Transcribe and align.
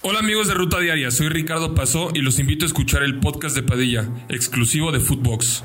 Hola 0.00 0.20
amigos 0.20 0.46
de 0.46 0.54
Ruta 0.54 0.78
Diaria, 0.78 1.10
soy 1.10 1.28
Ricardo 1.28 1.74
Pasó 1.74 2.10
y 2.14 2.20
los 2.20 2.38
invito 2.38 2.64
a 2.64 2.68
escuchar 2.68 3.02
el 3.02 3.18
podcast 3.18 3.56
de 3.56 3.64
Padilla, 3.64 4.08
exclusivo 4.28 4.92
de 4.92 5.00
Footbox. 5.00 5.64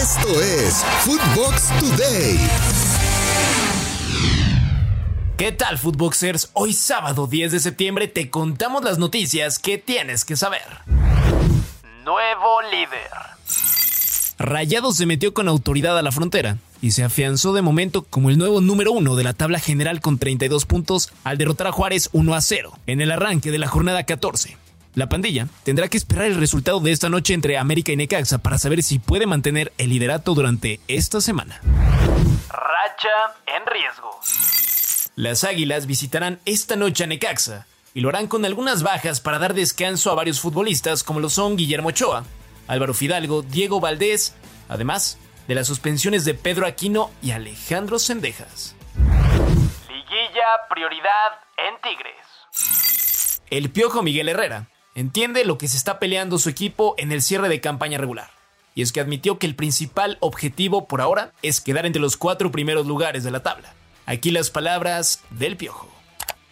Esto 0.00 0.40
es 0.40 0.84
Footbox 1.00 1.68
Today. 1.80 2.38
¿Qué 5.36 5.50
tal, 5.50 5.76
Footboxers? 5.76 6.50
Hoy 6.52 6.72
sábado 6.72 7.26
10 7.26 7.50
de 7.50 7.58
septiembre 7.58 8.06
te 8.06 8.30
contamos 8.30 8.84
las 8.84 8.98
noticias 8.98 9.58
que 9.58 9.76
tienes 9.76 10.24
que 10.24 10.36
saber. 10.36 10.62
Nuevo 12.04 12.62
líder. 12.70 13.10
Rayado 14.38 14.92
se 14.92 15.06
metió 15.06 15.32
con 15.32 15.48
autoridad 15.48 15.98
a 15.98 16.02
la 16.02 16.12
frontera 16.12 16.58
y 16.82 16.90
se 16.90 17.02
afianzó 17.02 17.54
de 17.54 17.62
momento 17.62 18.02
como 18.02 18.28
el 18.28 18.36
nuevo 18.36 18.60
número 18.60 18.92
uno 18.92 19.16
de 19.16 19.24
la 19.24 19.32
tabla 19.32 19.58
general 19.58 20.00
con 20.00 20.18
32 20.18 20.66
puntos 20.66 21.10
al 21.24 21.38
derrotar 21.38 21.68
a 21.68 21.72
Juárez 21.72 22.10
1 22.12 22.34
a 22.34 22.40
0 22.40 22.78
en 22.86 23.00
el 23.00 23.10
arranque 23.10 23.50
de 23.50 23.58
la 23.58 23.66
jornada 23.66 24.04
14. 24.04 24.58
La 24.94 25.08
pandilla 25.08 25.48
tendrá 25.62 25.88
que 25.88 25.96
esperar 25.96 26.26
el 26.26 26.36
resultado 26.36 26.80
de 26.80 26.92
esta 26.92 27.08
noche 27.08 27.32
entre 27.32 27.56
América 27.56 27.92
y 27.92 27.96
Necaxa 27.96 28.38
para 28.38 28.58
saber 28.58 28.82
si 28.82 28.98
puede 28.98 29.26
mantener 29.26 29.72
el 29.78 29.88
liderato 29.88 30.34
durante 30.34 30.80
esta 30.86 31.20
semana. 31.20 31.60
Racha 32.50 33.08
en 33.46 33.62
riesgo. 33.66 34.20
Las 35.16 35.44
Águilas 35.44 35.86
visitarán 35.86 36.40
esta 36.44 36.76
noche 36.76 37.04
a 37.04 37.06
Necaxa 37.06 37.66
y 37.94 38.00
lo 38.00 38.10
harán 38.10 38.26
con 38.26 38.44
algunas 38.44 38.82
bajas 38.82 39.20
para 39.20 39.38
dar 39.38 39.54
descanso 39.54 40.10
a 40.10 40.14
varios 40.14 40.40
futbolistas 40.40 41.02
como 41.02 41.20
lo 41.20 41.30
son 41.30 41.56
Guillermo 41.56 41.88
Ochoa, 41.88 42.24
Álvaro 42.68 42.94
Fidalgo, 42.94 43.42
Diego 43.42 43.80
Valdés, 43.80 44.34
además 44.68 45.18
de 45.48 45.54
las 45.54 45.66
suspensiones 45.66 46.24
de 46.24 46.34
Pedro 46.34 46.66
Aquino 46.66 47.10
y 47.22 47.30
Alejandro 47.30 47.98
Sendejas. 47.98 48.74
Liguilla 48.96 50.44
prioridad 50.68 51.40
en 51.56 51.80
Tigres. 51.82 53.40
El 53.50 53.70
piojo 53.70 54.02
Miguel 54.02 54.28
Herrera 54.28 54.68
entiende 54.94 55.44
lo 55.44 55.58
que 55.58 55.68
se 55.68 55.76
está 55.76 55.98
peleando 55.98 56.38
su 56.38 56.48
equipo 56.48 56.94
en 56.98 57.12
el 57.12 57.22
cierre 57.22 57.48
de 57.48 57.60
campaña 57.60 57.98
regular. 57.98 58.30
Y 58.74 58.82
es 58.82 58.92
que 58.92 59.00
admitió 59.00 59.38
que 59.38 59.46
el 59.46 59.54
principal 59.54 60.18
objetivo 60.20 60.86
por 60.86 61.00
ahora 61.00 61.32
es 61.42 61.60
quedar 61.60 61.86
entre 61.86 62.02
los 62.02 62.16
cuatro 62.16 62.50
primeros 62.50 62.86
lugares 62.86 63.24
de 63.24 63.30
la 63.30 63.42
tabla. 63.42 63.72
Aquí 64.04 64.30
las 64.30 64.50
palabras 64.50 65.22
del 65.30 65.56
piojo. 65.56 65.95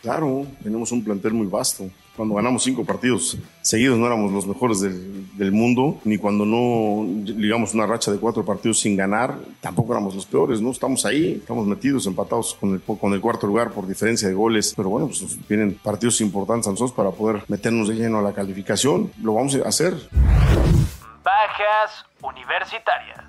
Claro, 0.04 0.46
tenemos 0.62 0.92
un 0.92 1.02
plantel 1.02 1.32
muy 1.32 1.46
vasto. 1.46 1.88
Cuando 2.14 2.34
ganamos 2.34 2.62
cinco 2.62 2.84
partidos 2.84 3.38
seguidos 3.62 3.98
no 3.98 4.06
éramos 4.06 4.30
los 4.32 4.46
mejores 4.46 4.82
del, 4.82 5.50
mundo, 5.50 5.98
ni 6.04 6.18
cuando 6.18 6.44
no 6.44 7.06
ligamos 7.24 7.72
una 7.72 7.86
racha 7.86 8.12
de 8.12 8.18
cuatro 8.18 8.44
partidos 8.44 8.80
sin 8.80 8.98
ganar, 8.98 9.38
tampoco 9.62 9.94
éramos 9.94 10.14
los 10.14 10.26
peores, 10.26 10.60
¿no? 10.60 10.72
Estamos 10.72 11.06
ahí, 11.06 11.38
estamos 11.40 11.66
metidos, 11.66 12.06
empatados 12.06 12.54
con 12.60 12.74
el, 12.74 12.82
con 12.82 13.14
el 13.14 13.20
cuarto 13.22 13.46
lugar 13.46 13.70
por 13.70 13.86
diferencia 13.86 14.28
de 14.28 14.34
goles, 14.34 14.74
pero 14.76 14.90
bueno, 14.90 15.06
pues 15.06 15.38
vienen 15.48 15.72
partidos 15.82 16.20
importantes 16.20 16.66
a 16.68 16.72
nosotros 16.72 16.92
para 16.92 17.10
poder 17.10 17.42
meternos 17.48 17.88
de 17.88 17.94
lleno 17.94 18.18
a 18.18 18.22
la 18.22 18.34
calificación. 18.34 19.10
Lo 19.22 19.32
vamos 19.32 19.54
a 19.54 19.66
hacer. 19.66 19.94
Bajas 21.24 22.04
universitarias. 22.20 23.24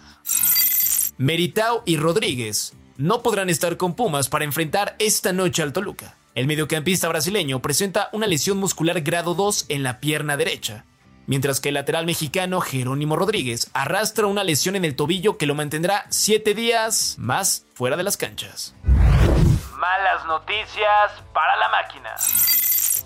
Meritao 1.17 1.83
y 1.85 1.95
Rodríguez 1.95 2.73
no 2.97 3.21
podrán 3.21 3.49
estar 3.49 3.77
con 3.77 3.95
Pumas 3.95 4.27
para 4.27 4.43
enfrentar 4.43 4.97
esta 4.99 5.31
noche 5.31 5.63
al 5.63 5.71
Toluca. 5.71 6.17
El 6.35 6.47
mediocampista 6.47 7.07
brasileño 7.07 7.61
presenta 7.61 8.09
una 8.11 8.27
lesión 8.27 8.57
muscular 8.57 8.99
grado 8.99 9.35
2 9.35 9.67
en 9.69 9.83
la 9.83 10.01
pierna 10.01 10.35
derecha, 10.35 10.83
mientras 11.27 11.61
que 11.61 11.69
el 11.69 11.75
lateral 11.75 12.05
mexicano 12.05 12.59
Jerónimo 12.59 13.15
Rodríguez 13.15 13.71
arrastra 13.71 14.27
una 14.27 14.43
lesión 14.43 14.75
en 14.75 14.83
el 14.83 14.97
tobillo 14.97 15.37
que 15.37 15.45
lo 15.45 15.55
mantendrá 15.55 16.05
7 16.09 16.53
días 16.53 17.15
más 17.17 17.65
fuera 17.73 17.95
de 17.95 18.03
las 18.03 18.17
canchas. 18.17 18.75
Malas 18.83 20.25
noticias 20.27 21.23
para 21.33 21.55
la 21.55 21.69
máquina. 21.69 22.09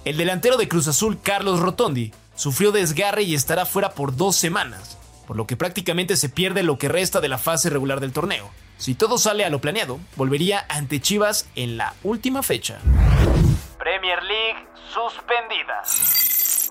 El 0.05 0.17
delantero 0.17 0.57
de 0.57 0.67
Cruz 0.67 0.87
Azul, 0.87 1.19
Carlos 1.21 1.59
Rotondi, 1.59 2.11
sufrió 2.33 2.71
desgarre 2.71 3.21
y 3.21 3.35
estará 3.35 3.67
fuera 3.67 3.91
por 3.91 4.15
dos 4.15 4.37
semanas, 4.37 4.97
por 5.27 5.37
lo 5.37 5.45
que 5.45 5.55
prácticamente 5.55 6.17
se 6.17 6.29
pierde 6.29 6.63
lo 6.63 6.79
que 6.79 6.89
resta 6.89 7.21
de 7.21 7.29
la 7.29 7.37
fase 7.37 7.69
regular 7.69 7.99
del 7.99 8.11
torneo. 8.11 8.49
Si 8.79 8.95
todo 8.95 9.17
sale 9.17 9.43
a 9.43 9.49
lo 9.49 9.59
planeado, 9.59 9.99
volvería 10.15 10.65
ante 10.69 11.01
Chivas 11.01 11.49
en 11.55 11.75
la 11.75 11.95
última 12.01 12.41
fecha. 12.41 12.79
Premier 13.77 14.23
League 14.23 14.67
suspendida. 14.93 15.83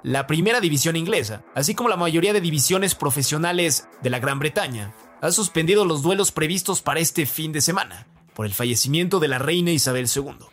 La 0.03 0.27
primera 0.27 0.61
división 0.61 0.97
inglesa, 0.97 1.43
así 1.55 1.75
como 1.75 1.91
la 1.91 1.99
mayoría 1.99 2.33
de 2.33 2.41
divisiones 2.41 2.95
profesionales 2.95 3.89
de 4.01 4.09
la 4.09 4.21
Gran 4.21 4.39
Bretaña, 4.39 4.95
ha 5.21 5.31
suspendido 5.33 5.85
los 5.85 6.03
duelos 6.03 6.33
previstos 6.33 6.81
para 6.81 7.01
este 7.01 7.27
fin 7.27 7.53
de 7.53 7.61
semana, 7.61 8.07
por 8.33 8.47
el 8.47 8.55
fallecimiento 8.55 9.21
de 9.21 9.29
la 9.29 9.39
reina 9.39 9.71
Isabel 9.71 10.09
II. 10.15 10.47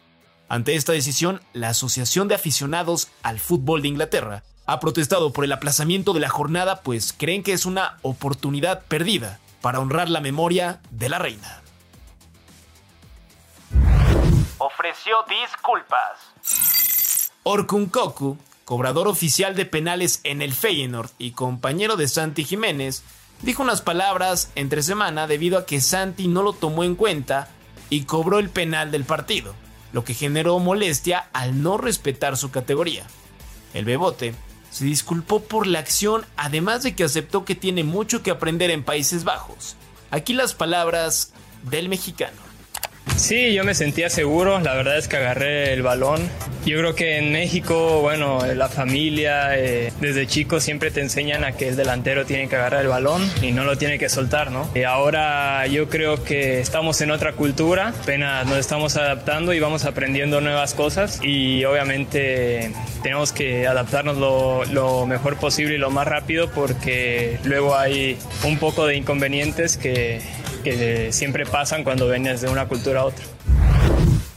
Ante 0.50 0.76
esta 0.76 0.92
decisión, 0.92 1.40
la 1.54 1.70
Asociación 1.70 2.28
de 2.28 2.36
Aficionados 2.36 3.08
al 3.24 3.40
Fútbol 3.40 3.82
de 3.82 3.88
Inglaterra 3.88 4.44
ha 4.66 4.82
protestado 4.82 5.32
por 5.32 5.46
el 5.46 5.54
aplazamiento 5.54 6.12
de 6.12 6.20
la 6.20 6.30
jornada, 6.30 6.82
pues 6.82 7.14
creen 7.18 7.44
que 7.44 7.54
es 7.54 7.66
una 7.66 7.98
oportunidad 8.02 8.84
perdida 8.90 9.40
para 9.66 9.80
honrar 9.80 10.12
la 10.12 10.22
memoria 10.22 10.80
de 10.92 11.10
la 11.10 11.18
reina. 11.18 11.64
Ofreció 14.60 15.16
disculpas. 15.28 17.32
Orkun 17.42 17.88
Koku, 17.88 18.38
cobrador 18.64 19.08
oficial 19.08 19.56
de 19.56 19.66
penales 19.66 20.20
en 20.24 20.44
el 20.44 20.54
Feyenoord 20.54 21.10
y 21.18 21.32
compañero 21.32 21.96
de 21.96 22.08
Santi 22.08 22.44
Jiménez, 22.44 23.02
dijo 23.42 23.64
unas 23.64 23.82
palabras 23.82 24.52
entre 24.54 24.84
semana 24.84 25.26
debido 25.26 25.58
a 25.58 25.66
que 25.66 25.82
Santi 25.82 26.28
no 26.28 26.44
lo 26.44 26.54
tomó 26.54 26.84
en 26.84 26.94
cuenta 26.94 27.48
y 27.90 28.04
cobró 28.04 28.38
el 28.38 28.52
penal 28.52 28.92
del 28.92 29.04
partido, 29.04 29.56
lo 29.94 30.04
que 30.04 30.14
generó 30.14 30.60
molestia 30.60 31.30
al 31.34 31.64
no 31.64 31.80
respetar 31.80 32.38
su 32.38 32.52
categoría. 32.52 33.08
El 33.74 33.86
Bebote 33.86 34.36
se 34.76 34.84
disculpó 34.84 35.42
por 35.42 35.68
la 35.68 35.80
acción, 35.80 36.26
además 36.36 36.84
de 36.84 36.96
que 36.96 37.06
aceptó 37.06 37.46
que 37.46 37.56
tiene 37.56 37.86
mucho 37.86 38.22
que 38.22 38.30
aprender 38.30 38.72
en 38.72 38.84
Países 38.84 39.24
Bajos. 39.24 39.78
Aquí 40.12 40.34
las 40.34 40.54
palabras 40.54 41.32
del 41.64 41.88
mexicano. 41.88 42.36
Sí, 43.18 43.54
yo 43.54 43.64
me 43.64 43.74
sentía 43.74 44.10
seguro, 44.10 44.60
la 44.60 44.74
verdad 44.74 44.98
es 44.98 45.08
que 45.08 45.18
agarré 45.18 45.74
el 45.74 45.82
balón. 45.82 46.30
Yo 46.66 46.78
creo 46.80 46.96
que 46.96 47.18
en 47.18 47.32
México, 47.32 48.02
bueno, 48.02 48.40
la 48.56 48.68
familia, 48.70 49.58
eh, 49.58 49.94
desde 50.02 50.28
chico 50.28 50.60
siempre 50.60 50.92
te 50.92 51.00
enseñan 51.02 51.44
a 51.44 51.54
que 51.54 51.70
el 51.70 51.76
delantero 51.76 52.26
tiene 52.26 52.50
que 52.50 52.56
agarrar 52.56 52.82
el 52.82 52.88
balón 52.88 53.22
y 53.42 53.52
no 53.52 53.64
lo 53.64 53.78
tiene 53.78 54.00
que 54.00 54.10
soltar, 54.10 54.52
¿no? 54.52 54.70
Y 54.76 54.84
ahora 54.84 55.66
yo 55.68 55.90
creo 55.90 56.24
que 56.24 56.60
estamos 56.60 57.00
en 57.02 57.12
otra 57.12 57.34
cultura, 57.34 57.94
apenas 58.02 58.48
nos 58.48 58.58
estamos 58.58 58.98
adaptando 58.98 59.54
y 59.54 59.60
vamos 59.60 59.86
aprendiendo 59.86 60.42
nuevas 60.42 60.74
cosas 60.74 61.20
y 61.24 61.64
obviamente 61.66 62.72
tenemos 63.02 63.32
que 63.32 63.68
adaptarnos 63.68 64.18
lo, 64.18 64.66
lo 64.66 65.06
mejor 65.06 65.38
posible 65.38 65.76
y 65.76 65.78
lo 65.78 65.92
más 65.92 66.08
rápido 66.08 66.50
porque 66.50 67.40
luego 67.44 67.78
hay 67.78 68.18
un 68.44 68.58
poco 68.58 68.88
de 68.88 68.96
inconvenientes 68.98 69.78
que 69.78 70.20
que 70.66 71.14
siempre 71.14 71.46
pasan 71.46 71.84
cuando 71.84 72.10
vienes 72.10 72.42
de 72.42 72.50
una 72.50 72.68
cultura 72.68 73.02
a 73.02 73.06
otra. 73.06 73.24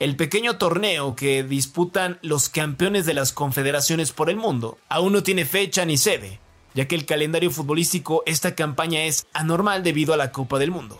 El 0.00 0.16
pequeño 0.16 0.58
torneo 0.58 1.14
que 1.14 1.44
disputan 1.44 2.18
los 2.22 2.48
campeones 2.48 3.06
de 3.06 3.14
las 3.14 3.32
confederaciones 3.32 4.10
por 4.10 4.30
el 4.30 4.36
mundo 4.36 4.78
aún 4.88 5.12
no 5.12 5.22
tiene 5.22 5.44
fecha 5.44 5.84
ni 5.84 5.96
sede, 5.96 6.40
ya 6.74 6.88
que 6.88 6.96
el 6.96 7.06
calendario 7.06 7.52
futbolístico 7.52 8.24
esta 8.26 8.56
campaña 8.56 9.04
es 9.04 9.28
anormal 9.32 9.84
debido 9.84 10.12
a 10.12 10.16
la 10.16 10.32
Copa 10.32 10.58
del 10.58 10.72
Mundo. 10.72 10.98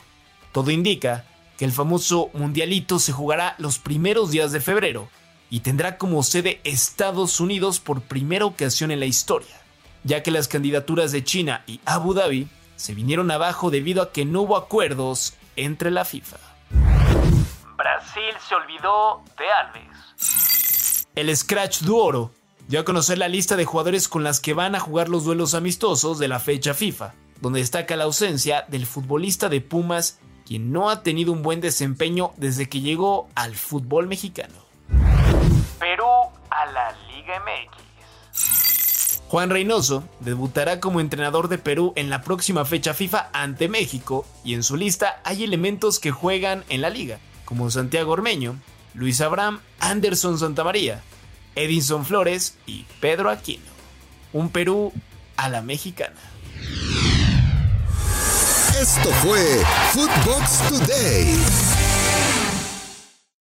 Todo 0.52 0.70
indica 0.70 1.24
que 1.58 1.64
el 1.64 1.72
famoso 1.72 2.30
Mundialito 2.32 3.00
se 3.00 3.10
jugará 3.10 3.56
los 3.58 3.80
primeros 3.80 4.30
días 4.30 4.52
de 4.52 4.60
febrero 4.60 5.08
y 5.50 5.60
tendrá 5.60 5.98
como 5.98 6.22
sede 6.22 6.60
Estados 6.62 7.40
Unidos 7.40 7.80
por 7.80 8.02
primera 8.02 8.46
ocasión 8.46 8.92
en 8.92 9.00
la 9.00 9.06
historia 9.06 9.63
ya 10.04 10.22
que 10.22 10.30
las 10.30 10.48
candidaturas 10.48 11.10
de 11.12 11.24
China 11.24 11.64
y 11.66 11.80
Abu 11.84 12.14
Dhabi 12.14 12.48
se 12.76 12.94
vinieron 12.94 13.30
abajo 13.30 13.70
debido 13.70 14.02
a 14.02 14.12
que 14.12 14.24
no 14.24 14.42
hubo 14.42 14.56
acuerdos 14.56 15.34
entre 15.56 15.90
la 15.90 16.04
FIFA. 16.04 16.36
Brasil 17.76 18.34
se 18.46 18.54
olvidó 18.54 19.22
de 19.36 19.44
Alves. 19.50 21.06
El 21.14 21.34
Scratch 21.36 21.80
Duoro 21.80 22.32
dio 22.68 22.80
a 22.80 22.84
conocer 22.84 23.18
la 23.18 23.28
lista 23.28 23.56
de 23.56 23.64
jugadores 23.64 24.08
con 24.08 24.24
las 24.24 24.40
que 24.40 24.54
van 24.54 24.74
a 24.74 24.80
jugar 24.80 25.08
los 25.08 25.24
duelos 25.24 25.54
amistosos 25.54 26.18
de 26.18 26.28
la 26.28 26.40
fecha 26.40 26.74
FIFA, 26.74 27.14
donde 27.40 27.60
destaca 27.60 27.96
la 27.96 28.04
ausencia 28.04 28.64
del 28.68 28.86
futbolista 28.86 29.48
de 29.48 29.60
Pumas, 29.60 30.20
quien 30.46 30.72
no 30.72 30.90
ha 30.90 31.02
tenido 31.02 31.32
un 31.32 31.42
buen 31.42 31.60
desempeño 31.60 32.32
desde 32.36 32.68
que 32.68 32.80
llegó 32.80 33.28
al 33.34 33.54
fútbol 33.54 34.06
mexicano. 34.06 34.54
Perú 35.78 36.06
a 36.50 36.66
la 36.66 36.92
Liga 37.08 37.40
MX. 37.40 37.93
Juan 39.34 39.50
Reynoso 39.50 40.04
debutará 40.20 40.78
como 40.78 41.00
entrenador 41.00 41.48
de 41.48 41.58
Perú 41.58 41.92
en 41.96 42.08
la 42.08 42.22
próxima 42.22 42.64
fecha 42.64 42.94
FIFA 42.94 43.30
ante 43.32 43.68
México 43.68 44.24
y 44.44 44.54
en 44.54 44.62
su 44.62 44.76
lista 44.76 45.20
hay 45.24 45.42
elementos 45.42 45.98
que 45.98 46.12
juegan 46.12 46.62
en 46.68 46.80
la 46.80 46.88
liga, 46.88 47.18
como 47.44 47.68
Santiago 47.68 48.12
Ormeño, 48.12 48.54
Luis 48.94 49.20
Abraham, 49.20 49.58
Anderson 49.80 50.38
Santamaría, 50.38 51.02
Edinson 51.56 52.04
Flores 52.04 52.54
y 52.64 52.86
Pedro 53.00 53.28
Aquino. 53.28 53.64
Un 54.32 54.50
Perú 54.50 54.92
a 55.36 55.48
la 55.48 55.62
mexicana. 55.62 56.14
Esto 58.80 59.10
fue 59.14 59.64
Footbox 59.94 60.68
Today. 60.68 61.73